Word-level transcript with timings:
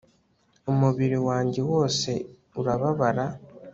umubiri 0.71 1.17
wanjye 1.27 1.61
wose 1.71 2.09
urababara 2.59 3.25